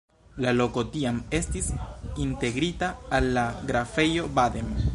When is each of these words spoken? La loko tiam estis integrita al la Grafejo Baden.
La 0.43 0.51
loko 0.53 0.83
tiam 0.95 1.19
estis 1.39 1.67
integrita 2.25 2.89
al 3.19 3.29
la 3.39 3.47
Grafejo 3.71 4.27
Baden. 4.41 4.73